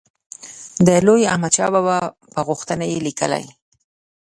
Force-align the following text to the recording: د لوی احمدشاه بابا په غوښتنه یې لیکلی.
د 0.87 0.89
لوی 1.05 1.29
احمدشاه 1.31 1.69
بابا 1.73 1.99
په 2.33 2.39
غوښتنه 2.47 2.83
یې 2.91 2.97
لیکلی. 3.07 3.43